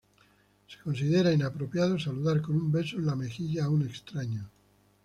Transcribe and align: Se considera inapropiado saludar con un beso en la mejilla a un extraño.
Se 0.67 0.79
considera 0.79 1.31
inapropiado 1.31 1.99
saludar 1.99 2.41
con 2.41 2.55
un 2.55 2.71
beso 2.71 2.95
en 2.97 3.05
la 3.05 3.15
mejilla 3.15 3.65
a 3.65 3.69
un 3.69 3.83
extraño. 3.87 4.49